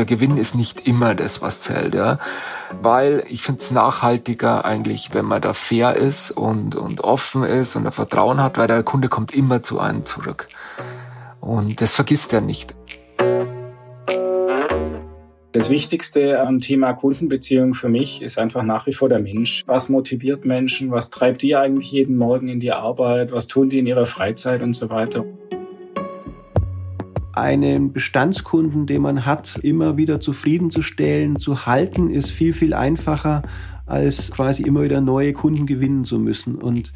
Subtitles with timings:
[0.00, 2.18] der Gewinn ist nicht immer das, was zählt, ja.
[2.80, 7.76] Weil ich finde es nachhaltiger eigentlich, wenn man da fair ist und, und offen ist
[7.76, 10.48] und ein Vertrauen hat, weil der Kunde kommt immer zu einem zurück.
[11.42, 12.74] Und das vergisst er nicht.
[15.52, 19.64] Das Wichtigste am Thema Kundenbeziehung für mich ist einfach nach wie vor der Mensch.
[19.66, 20.92] Was motiviert Menschen?
[20.92, 23.32] Was treibt die eigentlich jeden Morgen in die Arbeit?
[23.32, 25.26] Was tun die in ihrer Freizeit und so weiter?
[27.32, 33.42] Einen Bestandskunden, den man hat, immer wieder zufriedenzustellen, zu halten, ist viel, viel einfacher,
[33.86, 36.56] als quasi immer wieder neue Kunden gewinnen zu müssen.
[36.56, 36.92] Und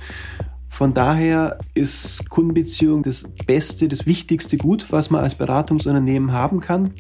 [0.68, 6.94] von daher ist Kundenbeziehung das beste, das wichtigste Gut, was man als Beratungsunternehmen haben kann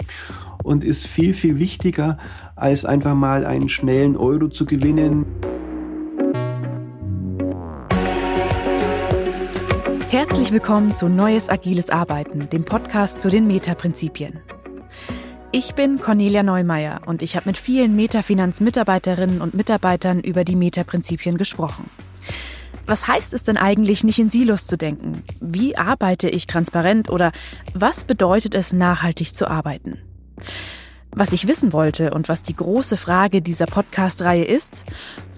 [0.62, 2.18] und ist viel, viel wichtiger,
[2.54, 5.26] als einfach mal einen schnellen Euro zu gewinnen.
[10.44, 14.40] Herzlich willkommen zu Neues Agiles Arbeiten, dem Podcast zu den Meta-Prinzipien.
[15.52, 21.38] Ich bin Cornelia Neumeier und ich habe mit vielen Metafinanz-Mitarbeiterinnen und Mitarbeitern über die Meta-Prinzipien
[21.38, 21.88] gesprochen.
[22.84, 25.22] Was heißt es denn eigentlich, nicht in Silos zu denken?
[25.40, 27.32] Wie arbeite ich transparent oder
[27.72, 29.96] was bedeutet es, nachhaltig zu arbeiten?
[31.10, 34.84] Was ich wissen wollte und was die große Frage dieser Podcast-Reihe ist,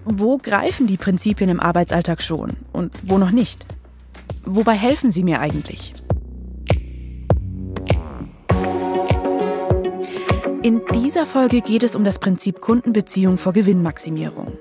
[0.04, 3.66] wo greifen die Prinzipien im Arbeitsalltag schon und wo noch nicht?
[4.44, 5.92] Wobei helfen sie mir eigentlich?
[10.62, 14.58] In dieser Folge geht es um das Prinzip Kundenbeziehung vor Gewinnmaximierung.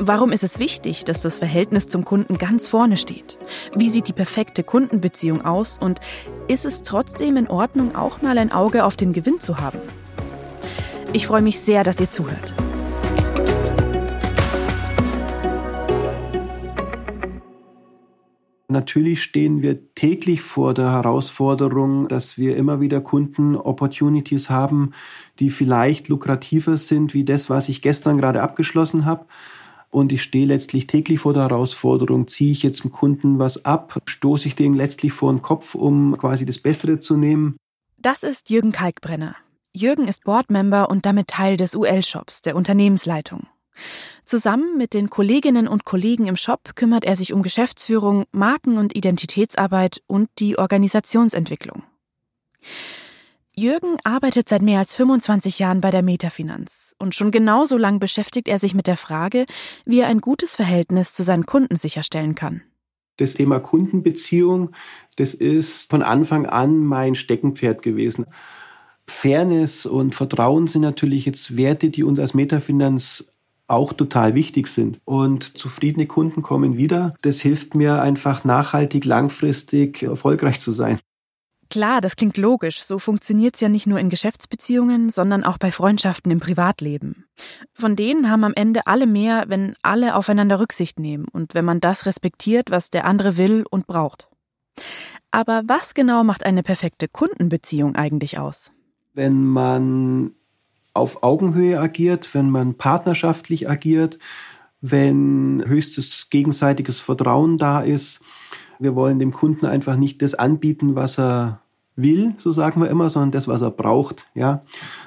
[0.00, 3.38] Warum ist es wichtig, dass das Verhältnis zum Kunden ganz vorne steht?
[3.76, 5.78] Wie sieht die perfekte Kundenbeziehung aus?
[5.78, 6.00] Und
[6.48, 9.78] ist es trotzdem in Ordnung, auch mal ein Auge auf den Gewinn zu haben?
[11.12, 12.54] Ich freue mich sehr, dass ihr zuhört.
[18.68, 24.92] Natürlich stehen wir täglich vor der Herausforderung, dass wir immer wieder Kunden-Opportunities haben,
[25.38, 29.26] die vielleicht lukrativer sind wie das, was ich gestern gerade abgeschlossen habe
[29.94, 34.02] und ich stehe letztlich täglich vor der Herausforderung, ziehe ich jetzt dem Kunden was ab,
[34.06, 37.56] stoße ich den letztlich vor den Kopf, um quasi das Bessere zu nehmen.
[37.96, 39.36] Das ist Jürgen Kalkbrenner.
[39.72, 43.46] Jürgen ist Boardmember und damit Teil des UL-Shops, der Unternehmensleitung.
[44.24, 48.96] Zusammen mit den Kolleginnen und Kollegen im Shop kümmert er sich um Geschäftsführung, Marken- und
[48.96, 51.82] Identitätsarbeit und die Organisationsentwicklung.
[53.56, 58.48] Jürgen arbeitet seit mehr als 25 Jahren bei der Metafinanz und schon genauso lang beschäftigt
[58.48, 59.46] er sich mit der Frage,
[59.84, 62.62] wie er ein gutes Verhältnis zu seinen Kunden sicherstellen kann.
[63.16, 64.72] Das Thema Kundenbeziehung,
[65.14, 68.26] das ist von Anfang an mein Steckenpferd gewesen.
[69.06, 73.24] Fairness und Vertrauen sind natürlich jetzt Werte, die uns als Metafinanz
[73.66, 75.00] auch total wichtig sind.
[75.04, 77.14] Und zufriedene Kunden kommen wieder.
[77.22, 80.98] Das hilft mir einfach nachhaltig, langfristig erfolgreich zu sein.
[81.70, 82.84] Klar, das klingt logisch.
[82.84, 87.24] So funktioniert's ja nicht nur in Geschäftsbeziehungen, sondern auch bei Freundschaften im Privatleben.
[87.72, 91.80] Von denen haben am Ende alle mehr, wenn alle aufeinander Rücksicht nehmen und wenn man
[91.80, 94.28] das respektiert, was der andere will und braucht.
[95.30, 98.70] Aber was genau macht eine perfekte Kundenbeziehung eigentlich aus?
[99.14, 100.34] Wenn man
[100.94, 104.18] auf Augenhöhe agiert, wenn man partnerschaftlich agiert,
[104.80, 108.20] wenn höchstes gegenseitiges Vertrauen da ist,
[108.78, 111.60] wir wollen dem Kunden einfach nicht das anbieten, was er
[111.96, 114.26] will, so sagen wir immer, sondern das, was er braucht.
[114.34, 114.64] Ja,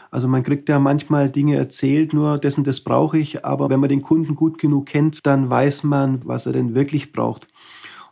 [0.09, 3.45] also man kriegt ja manchmal Dinge erzählt, nur dessen das brauche ich.
[3.45, 7.11] Aber wenn man den Kunden gut genug kennt, dann weiß man, was er denn wirklich
[7.11, 7.47] braucht.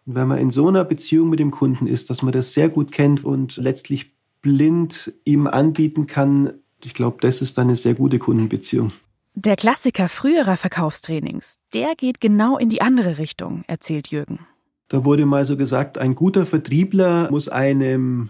[0.05, 2.69] Und wenn man in so einer Beziehung mit dem Kunden ist, dass man das sehr
[2.69, 6.53] gut kennt und letztlich blind ihm anbieten kann,
[6.85, 8.91] ich glaube, das ist eine sehr gute Kundenbeziehung.
[9.33, 14.39] Der Klassiker früherer Verkaufstrainings, der geht genau in die andere Richtung, erzählt Jürgen.
[14.87, 18.29] Da wurde mal so gesagt, ein guter Vertriebler muss einem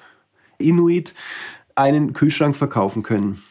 [0.58, 1.14] Inuit
[1.76, 3.44] einen Kühlschrank verkaufen können.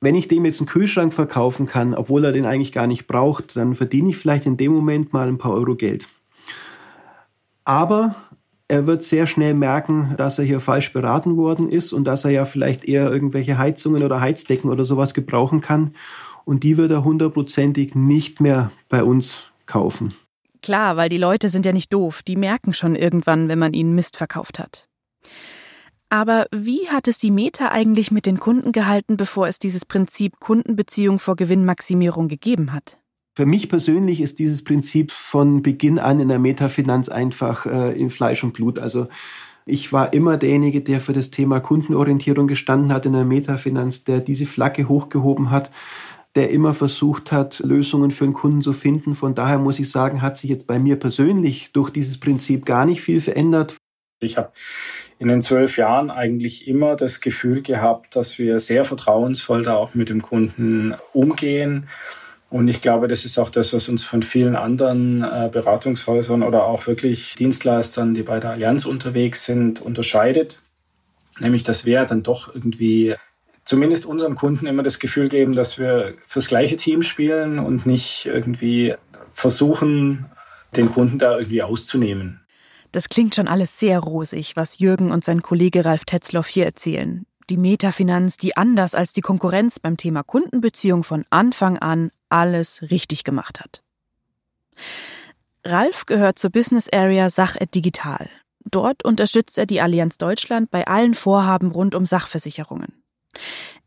[0.00, 3.56] Wenn ich dem jetzt einen Kühlschrank verkaufen kann, obwohl er den eigentlich gar nicht braucht,
[3.56, 6.08] dann verdiene ich vielleicht in dem Moment mal ein paar Euro Geld.
[7.64, 8.14] Aber
[8.70, 12.30] er wird sehr schnell merken, dass er hier falsch beraten worden ist und dass er
[12.30, 15.94] ja vielleicht eher irgendwelche Heizungen oder Heizdecken oder sowas gebrauchen kann.
[16.44, 20.14] Und die wird er hundertprozentig nicht mehr bei uns kaufen.
[20.62, 23.94] Klar, weil die Leute sind ja nicht doof, die merken schon irgendwann, wenn man ihnen
[23.94, 24.86] Mist verkauft hat.
[26.08, 30.38] Aber wie hat es die Meta eigentlich mit den Kunden gehalten, bevor es dieses Prinzip
[30.38, 32.99] Kundenbeziehung vor Gewinnmaximierung gegeben hat?
[33.34, 38.10] Für mich persönlich ist dieses Prinzip von Beginn an in der Metafinanz einfach äh, in
[38.10, 38.78] Fleisch und Blut.
[38.78, 39.08] Also
[39.66, 44.20] ich war immer derjenige, der für das Thema Kundenorientierung gestanden hat in der Metafinanz, der
[44.20, 45.70] diese Flagge hochgehoben hat
[46.36, 49.14] der immer versucht hat, Lösungen für den Kunden zu finden.
[49.14, 52.86] Von daher muss ich sagen, hat sich jetzt bei mir persönlich durch dieses Prinzip gar
[52.86, 53.76] nicht viel verändert.
[54.22, 54.52] Ich habe
[55.18, 59.94] in den zwölf Jahren eigentlich immer das Gefühl gehabt, dass wir sehr vertrauensvoll da auch
[59.94, 61.88] mit dem Kunden umgehen.
[62.50, 66.64] Und ich glaube, das ist auch das, was uns von vielen anderen äh, Beratungshäusern oder
[66.64, 70.60] auch wirklich Dienstleistern, die bei der Allianz unterwegs sind, unterscheidet.
[71.38, 73.14] Nämlich, dass wir dann doch irgendwie
[73.64, 78.26] zumindest unserem Kunden immer das Gefühl geben, dass wir fürs gleiche Team spielen und nicht
[78.26, 78.96] irgendwie
[79.32, 80.26] versuchen,
[80.76, 82.40] den Kunden da irgendwie auszunehmen.
[82.90, 87.26] Das klingt schon alles sehr rosig, was Jürgen und sein Kollege Ralf Tetzloff hier erzählen.
[87.48, 93.24] Die Metafinanz, die anders als die Konkurrenz beim Thema Kundenbeziehung von Anfang an alles richtig
[93.24, 93.82] gemacht hat.
[95.64, 98.30] Ralf gehört zur Business Area Sached Digital.
[98.64, 103.02] Dort unterstützt er die Allianz Deutschland bei allen Vorhaben rund um Sachversicherungen.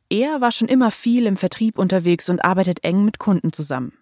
[0.10, 3.94] Er war schon immer viel im Vertrieb unterwegs und arbeitet eng mit Kunden zusammen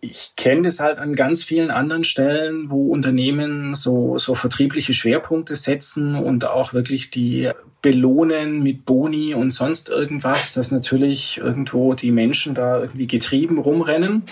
[0.00, 5.56] ich kenne das halt an ganz vielen anderen Stellen, wo Unternehmen so, so vertriebliche Schwerpunkte
[5.56, 7.50] setzen und auch wirklich die
[7.82, 14.22] belohnen mit Boni und sonst irgendwas, dass natürlich irgendwo die Menschen da irgendwie getrieben rumrennen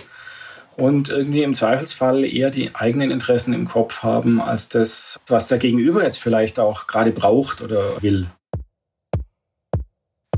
[0.76, 5.58] und irgendwie im Zweifelsfall eher die eigenen Interessen im Kopf haben, als das, was der
[5.58, 8.26] Gegenüber jetzt vielleicht auch gerade braucht oder will.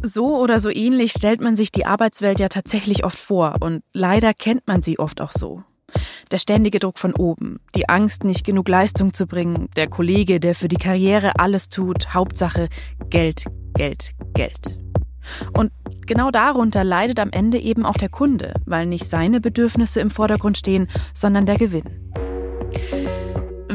[0.03, 4.35] So oder so ähnlich stellt man sich die Arbeitswelt ja tatsächlich oft vor und leider
[4.35, 5.63] kennt man sie oft auch so.
[6.31, 10.55] Der ständige Druck von oben, die Angst, nicht genug Leistung zu bringen, der Kollege, der
[10.55, 12.69] für die Karriere alles tut, Hauptsache
[13.09, 14.79] Geld, Geld, Geld.
[15.57, 15.73] Und
[16.07, 20.59] genau darunter leidet am Ende eben auch der Kunde, weil nicht seine Bedürfnisse im Vordergrund
[20.59, 21.85] stehen, sondern der Gewinn.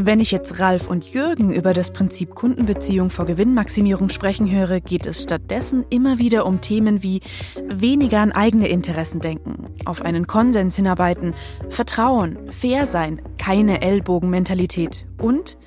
[0.06, 5.06] Wenn ich jetzt Ralf und Jürgen über das Prinzip Kundenbeziehung vor Gewinnmaximierung sprechen höre, geht
[5.06, 7.22] es stattdessen immer wieder um Themen wie
[7.70, 11.34] weniger an eigene Interessen denken, auf einen Konsens hinarbeiten,
[11.70, 15.58] Vertrauen, fair sein, keine Ellbogenmentalität und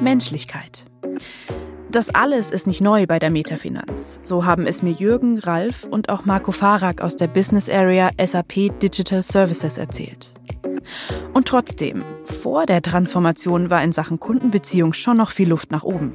[0.00, 0.86] Menschlichkeit.
[1.90, 4.20] Das alles ist nicht neu bei der Metafinanz.
[4.22, 8.70] So haben es mir Jürgen, Ralf und auch Marco Farag aus der Business Area SAP
[8.80, 10.32] Digital Services erzählt.
[11.32, 16.14] Und trotzdem, vor der Transformation war in Sachen Kundenbeziehung schon noch viel Luft nach oben.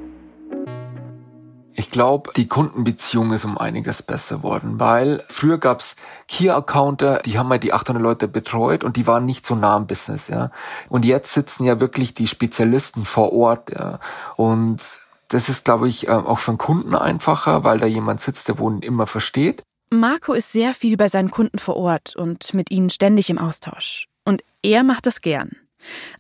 [1.80, 5.96] Ich glaube, die Kundenbeziehung ist um einiges besser worden, weil früher gab's
[6.28, 9.86] Key-Accounter, die haben mal die 800 Leute betreut und die waren nicht so nah am
[9.86, 10.50] Business, ja.
[10.90, 14.00] Und jetzt sitzen ja wirklich die Spezialisten vor Ort, ja.
[14.38, 14.82] Und
[15.28, 18.58] das ist, glaube ich, äh, auch für einen Kunden einfacher, weil da jemand sitzt, der
[18.58, 19.62] wohl immer versteht.
[19.92, 24.08] Marco ist sehr viel bei seinen Kunden vor Ort und mit ihnen ständig im Austausch.
[24.68, 25.52] Er macht das gern.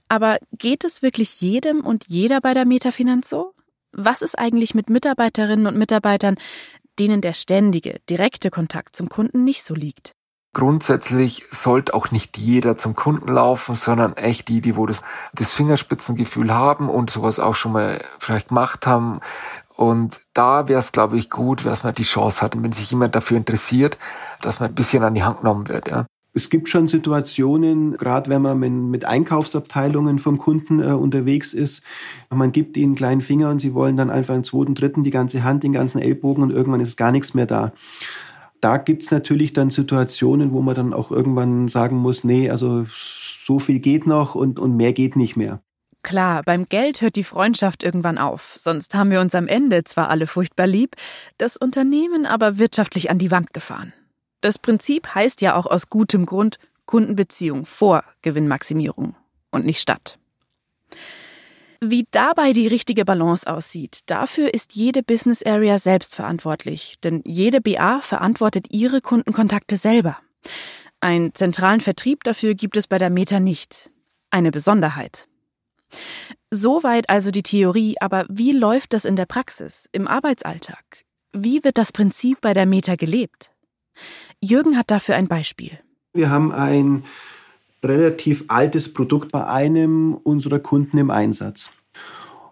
[0.07, 3.53] Aber geht es wirklich jedem und jeder bei der Metafinanz so?
[3.91, 6.37] Was ist eigentlich mit Mitarbeiterinnen und Mitarbeitern,
[6.97, 10.13] denen der ständige, direkte Kontakt zum Kunden nicht so liegt?
[10.53, 15.01] Grundsätzlich sollte auch nicht jeder zum Kunden laufen, sondern echt die, die wo das,
[15.33, 19.19] das Fingerspitzengefühl haben und sowas auch schon mal vielleicht gemacht haben.
[19.75, 22.91] Und da wäre es, glaube ich, gut, dass man die Chance hat, und wenn sich
[22.91, 23.97] jemand dafür interessiert,
[24.39, 25.89] dass man ein bisschen an die Hand genommen wird.
[25.89, 26.05] Ja.
[26.37, 28.59] Es gibt schon Situationen, gerade wenn man
[28.91, 31.81] mit Einkaufsabteilungen vom Kunden äh, unterwegs ist,
[32.29, 35.09] man gibt ihnen einen kleinen Finger und sie wollen dann einfach einen zweiten, dritten, die
[35.09, 37.73] ganze Hand, den ganzen Ellbogen und irgendwann ist gar nichts mehr da.
[38.61, 43.57] Da gibt's natürlich dann Situationen, wo man dann auch irgendwann sagen muss, nee, also so
[43.57, 45.63] viel geht noch und, und mehr geht nicht mehr.
[46.03, 48.57] Klar, beim Geld hört die Freundschaft irgendwann auf.
[48.59, 50.97] Sonst haben wir uns am Ende zwar alle furchtbar lieb,
[51.39, 53.91] das Unternehmen aber wirtschaftlich an die Wand gefahren.
[54.47, 59.13] Das Prinzip heißt ja auch aus gutem Grund Kundenbeziehung vor Gewinnmaximierung
[59.51, 60.19] und nicht statt.
[61.81, 67.59] Wie dabei die richtige Balance aussieht, dafür ist jede Business Area selbst verantwortlich, denn jede
[67.59, 70.17] BA verantwortet ihre Kundenkontakte selber.
[71.01, 73.91] Einen zentralen Vertrieb dafür gibt es bei der Meta nicht.
[74.29, 75.27] Eine Besonderheit.
[76.51, 81.03] Soweit also die Theorie, aber wie läuft das in der Praxis, im Arbeitsalltag?
[81.33, 83.51] Wie wird das Prinzip bei der Meta gelebt?
[84.41, 85.79] Jürgen hat dafür ein Beispiel.
[86.13, 87.03] Wir haben ein
[87.83, 91.71] relativ altes Produkt bei einem unserer Kunden im Einsatz.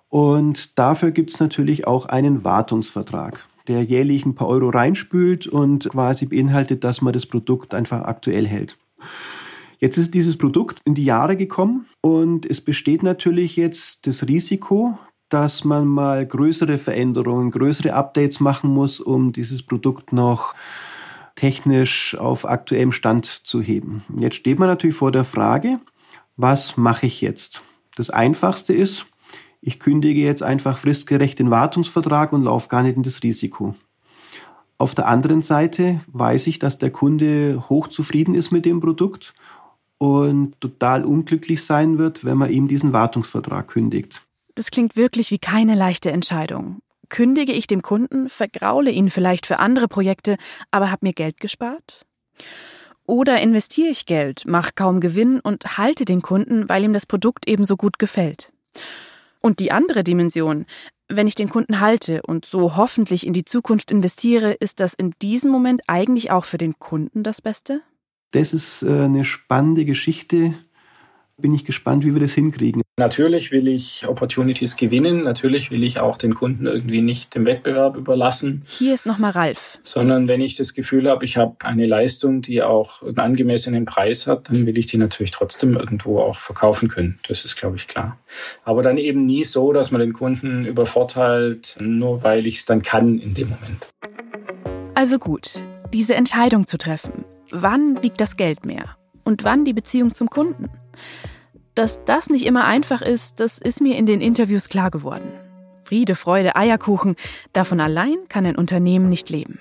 [0.09, 5.89] Und dafür gibt es natürlich auch einen Wartungsvertrag, der jährlich ein paar Euro reinspült und
[5.89, 8.77] quasi beinhaltet, dass man das Produkt einfach aktuell hält.
[9.79, 14.97] Jetzt ist dieses Produkt in die Jahre gekommen und es besteht natürlich jetzt das Risiko,
[15.29, 20.55] dass man mal größere Veränderungen, größere Updates machen muss, um dieses Produkt noch
[21.35, 24.03] technisch auf aktuellem Stand zu heben.
[24.17, 25.79] Jetzt steht man natürlich vor der Frage,
[26.37, 27.61] was mache ich jetzt?
[27.95, 29.05] Das Einfachste ist,
[29.61, 33.75] ich kündige jetzt einfach fristgerecht den Wartungsvertrag und laufe gar nicht in das Risiko.
[34.77, 39.33] Auf der anderen Seite weiß ich, dass der Kunde hochzufrieden ist mit dem Produkt
[39.97, 44.21] und total unglücklich sein wird, wenn man ihm diesen Wartungsvertrag kündigt.
[44.55, 46.79] Das klingt wirklich wie keine leichte Entscheidung.
[47.05, 50.37] Kündige ich dem Kunden, vergraule ihn vielleicht für andere Projekte,
[50.71, 52.05] aber habe mir Geld gespart?
[53.07, 57.47] Oder investiere ich Geld, mache kaum Gewinn und halte den Kunden, weil ihm das Produkt
[57.47, 58.51] ebenso gut gefällt?
[59.41, 60.65] Und die andere Dimension,
[61.07, 65.13] wenn ich den Kunden halte und so hoffentlich in die Zukunft investiere, ist das in
[65.21, 67.81] diesem Moment eigentlich auch für den Kunden das Beste?
[68.31, 70.55] Das ist äh, eine spannende Geschichte,
[71.37, 72.81] bin ich gespannt, wie wir das hinkriegen.
[72.97, 75.23] Natürlich will ich Opportunities gewinnen.
[75.23, 78.63] Natürlich will ich auch den Kunden irgendwie nicht dem Wettbewerb überlassen.
[78.65, 79.79] Hier ist nochmal Ralf.
[79.83, 84.27] Sondern wenn ich das Gefühl habe, ich habe eine Leistung, die auch einen angemessenen Preis
[84.27, 87.19] hat, dann will ich die natürlich trotzdem irgendwo auch verkaufen können.
[87.27, 88.17] Das ist, glaube ich, klar.
[88.63, 92.81] Aber dann eben nie so, dass man den Kunden übervorteilt, nur weil ich es dann
[92.81, 93.85] kann in dem Moment.
[94.93, 95.59] Also gut,
[95.93, 97.25] diese Entscheidung zu treffen.
[97.51, 98.95] Wann wiegt das Geld mehr?
[99.25, 100.69] Und wann die Beziehung zum Kunden?
[101.73, 105.31] Dass das nicht immer einfach ist, das ist mir in den Interviews klar geworden.
[105.81, 107.15] Friede, Freude, Eierkuchen,
[107.53, 109.59] davon allein kann ein Unternehmen nicht leben.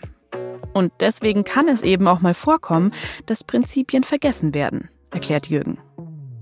[0.72, 2.92] Und deswegen kann es eben auch mal vorkommen,
[3.26, 5.78] dass Prinzipien vergessen werden, erklärt Jürgen.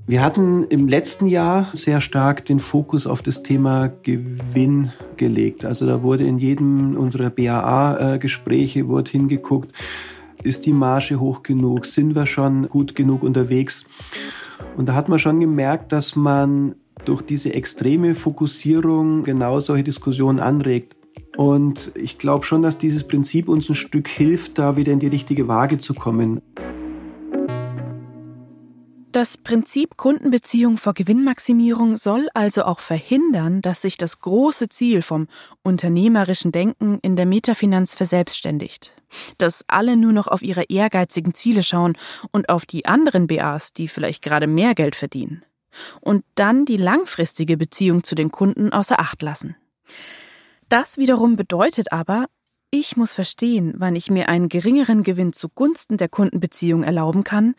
[0.06, 5.64] Wir hatten im letzten Jahr sehr stark den Fokus auf das Thema Gewinn gelegt.
[5.64, 9.72] Also da wurde in jedem unserer BAA-Gespräche wurde hingeguckt,
[10.42, 13.84] ist die Marge hoch genug, sind wir schon gut genug unterwegs.
[14.76, 20.40] Und da hat man schon gemerkt, dass man durch diese extreme Fokussierung genau solche Diskussionen
[20.40, 20.97] anregt.
[21.37, 25.09] Und ich glaube schon, dass dieses Prinzip uns ein Stück hilft, da wieder in die
[25.09, 26.42] richtige Waage zu kommen.
[29.12, 35.28] Das Prinzip Kundenbeziehung vor Gewinnmaximierung soll also auch verhindern, dass sich das große Ziel vom
[35.62, 38.97] unternehmerischen Denken in der Metafinanz verselbstständigt.
[39.37, 41.99] Dass alle nur noch auf ihre ehrgeizigen Ziele schauen
[42.31, 45.45] und auf die anderen BAs, die vielleicht gerade mehr Geld verdienen.
[46.00, 49.57] Und dann die langfristige Beziehung zu den Kunden außer Acht lassen.
[50.71, 52.28] Das wiederum bedeutet aber,
[52.71, 57.54] ich muss verstehen, wann ich mir einen geringeren Gewinn zugunsten der Kundenbeziehung erlauben kann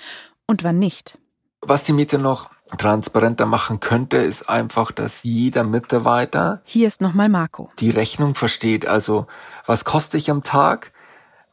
[0.47, 1.19] und wann nicht.
[1.65, 7.29] Was die Miete noch transparenter machen könnte, ist einfach, dass jeder Mitarbeiter hier ist nochmal
[7.29, 8.85] Marco die Rechnung versteht.
[8.85, 9.27] Also
[9.65, 10.91] was koste ich am Tag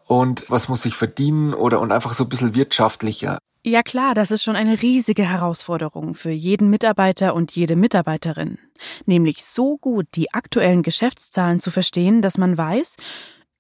[0.05, 3.39] und was muss ich verdienen oder und einfach so ein bisschen wirtschaftlicher.
[3.63, 8.59] Ja klar, das ist schon eine riesige Herausforderung für jeden Mitarbeiter und jede Mitarbeiterin.
[9.07, 12.97] Nämlich so gut die aktuellen Geschäftszahlen zu verstehen, dass man weiß,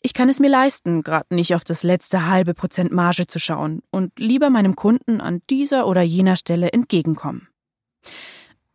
[0.02, 3.82] ich kann es mir leisten, gerade nicht auf das letzte halbe Prozent Marge zu schauen
[3.90, 7.48] und lieber meinem Kunden an dieser oder jener Stelle entgegenkommen.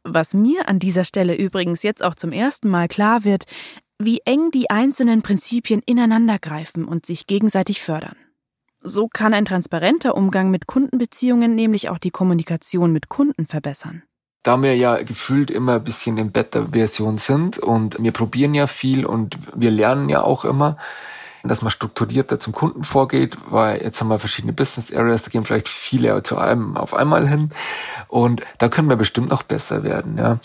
[0.04, 3.46] Was mir an dieser Stelle übrigens jetzt auch zum ersten Mal klar wird,
[3.98, 8.18] wie eng die einzelnen Prinzipien ineinandergreifen und sich gegenseitig fördern.
[8.82, 14.04] So kann ein transparenter Umgang mit Kundenbeziehungen nämlich auch die Kommunikation mit Kunden verbessern.
[14.46, 19.04] Da wir ja gefühlt immer ein bisschen in Beta-Version sind und wir probieren ja viel
[19.04, 20.78] und wir lernen ja auch immer,
[21.44, 25.46] dass man strukturierter zum Kunden vorgeht, weil jetzt haben wir verschiedene Business Areas, da gehen
[25.46, 27.54] vielleicht viele zu einem auf einmal hin
[28.08, 30.38] und da können wir bestimmt noch besser werden, ja,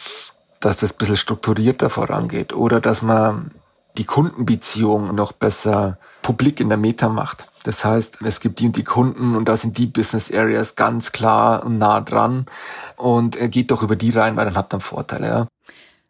[0.61, 3.51] dass das ein bisschen strukturierter vorangeht oder dass man
[3.99, 7.50] die Kundenbeziehung noch besser publik in der Meta macht.
[7.63, 11.13] Das heißt, es gibt die und die Kunden und da sind die Business Areas ganz
[11.13, 12.47] klar und nah dran
[12.97, 15.47] und geht doch über die rein, weil dann habt ihr einen Vorteil, ja.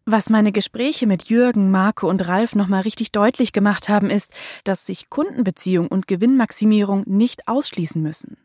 [0.07, 4.33] Was meine Gespräche mit Jürgen, Marco und Ralf nochmal richtig deutlich gemacht haben, ist,
[4.65, 8.37] dass sich Kundenbeziehung und Gewinnmaximierung nicht ausschließen müssen.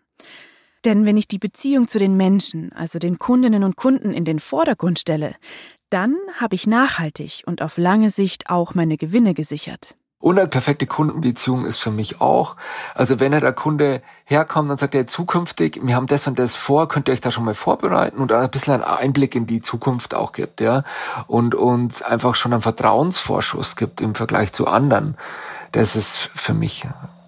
[0.83, 4.39] Denn wenn ich die Beziehung zu den Menschen, also den Kundinnen und Kunden in den
[4.39, 5.35] Vordergrund stelle,
[5.89, 9.95] dann habe ich nachhaltig und auf lange Sicht auch meine Gewinne gesichert.
[10.25, 12.55] Und eine perfekte Kundenbeziehung ist für mich auch,
[12.95, 16.87] also wenn der Kunde herkommt und sagt, ja, zukünftig, wir haben das und das vor,
[16.87, 20.15] könnt ihr euch da schon mal vorbereiten und ein bisschen einen Einblick in die Zukunft
[20.15, 20.83] auch gibt, ja,
[21.27, 25.15] und uns einfach schon einen Vertrauensvorschuss gibt im Vergleich zu anderen.
[25.73, 26.87] Das ist für mich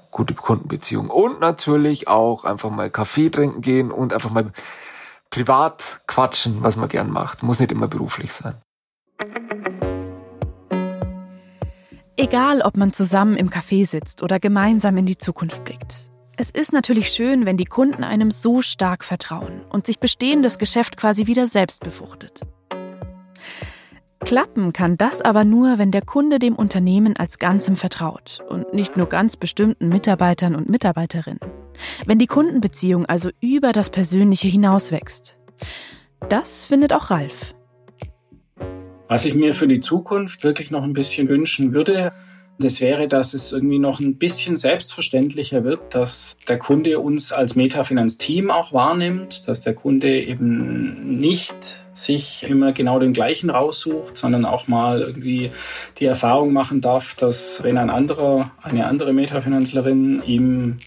[0.09, 1.11] gute Kundenbeziehung.
[1.11, 4.51] Und natürlich auch einfach mal Kaffee trinken gehen und einfach mal
[5.29, 7.43] privat quatschen, was man gern macht.
[7.43, 8.55] Muss nicht immer beruflich sein.
[12.19, 16.09] Egal, ob man zusammen im Café sitzt oder gemeinsam in die Zukunft blickt.
[16.35, 20.97] Es ist natürlich schön, wenn die Kunden einem so stark vertrauen und sich bestehendes Geschäft
[20.97, 22.41] quasi wieder selbst befruchtet.
[24.19, 28.97] Klappen kann das aber nur, wenn der Kunde dem Unternehmen als Ganzem vertraut und nicht
[28.97, 31.39] nur ganz bestimmten Mitarbeitern und Mitarbeiterinnen.
[32.07, 35.37] Wenn die Kundenbeziehung also über das Persönliche hinauswächst.
[36.29, 37.53] Das findet auch Ralf.
[39.07, 42.11] Was ich mir für die Zukunft wirklich noch ein bisschen wünschen würde,
[42.59, 47.55] Das wäre, dass es irgendwie noch ein bisschen selbstverständlicher wird, dass der Kunde uns als
[47.55, 54.43] Metafinanz-Team auch wahrnimmt, dass der Kunde eben nicht sich immer genau den gleichen raussucht, sondern
[54.43, 55.51] auch mal irgendwie
[55.99, 60.79] die Erfahrung machen darf, dass wenn ein anderer, eine andere Metafinanzlerin ihm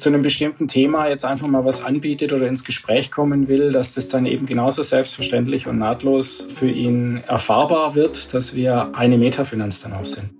[0.00, 3.94] zu einem bestimmten Thema jetzt einfach mal was anbietet oder ins Gespräch kommen will, dass
[3.94, 9.82] das dann eben genauso selbstverständlich und nahtlos für ihn erfahrbar wird, dass wir eine Metafinanz
[9.82, 10.30] dann auch sind.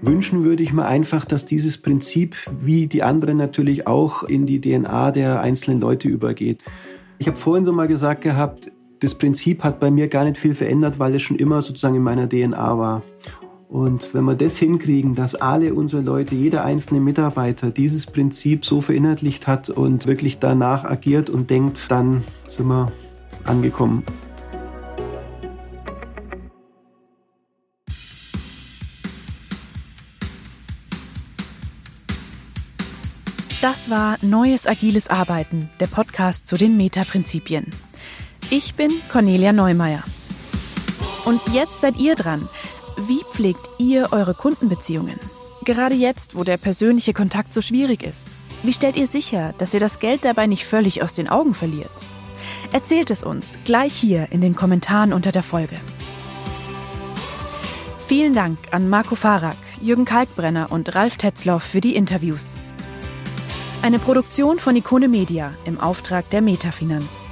[0.00, 4.60] Wünschen würde ich mir einfach, dass dieses Prinzip, wie die anderen natürlich auch, in die
[4.60, 6.64] DNA der einzelnen Leute übergeht.
[7.18, 10.54] Ich habe vorhin so mal gesagt gehabt, das Prinzip hat bei mir gar nicht viel
[10.54, 13.02] verändert, weil es schon immer sozusagen in meiner DNA war.
[13.68, 18.80] Und wenn wir das hinkriegen, dass alle unsere Leute, jeder einzelne Mitarbeiter dieses Prinzip so
[18.80, 22.90] verinnerlicht hat und wirklich danach agiert und denkt, dann sind wir
[23.44, 24.04] angekommen.
[33.60, 37.66] Das war Neues Agiles Arbeiten, der Podcast zu den Meta-Prinzipien.
[38.48, 40.04] Ich bin Cornelia Neumeier.
[41.26, 42.48] Und jetzt seid ihr dran.
[43.06, 45.20] Wie pflegt ihr eure Kundenbeziehungen?
[45.64, 48.26] Gerade jetzt, wo der persönliche Kontakt so schwierig ist.
[48.64, 51.92] Wie stellt ihr sicher, dass ihr das Geld dabei nicht völlig aus den Augen verliert?
[52.72, 55.76] Erzählt es uns gleich hier in den Kommentaren unter der Folge.
[58.08, 62.54] Vielen Dank an Marco Farak, Jürgen Kalkbrenner und Ralf Tetzloff für die Interviews.
[63.80, 67.24] Eine Produktion von Ikone Media im Auftrag der Metafinanz.